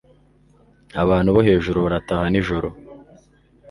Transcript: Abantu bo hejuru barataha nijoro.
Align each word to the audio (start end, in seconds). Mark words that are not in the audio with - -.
Abantu 1.03 1.29
bo 1.35 1.41
hejuru 1.47 1.77
barataha 1.85 2.25
nijoro. 2.31 2.69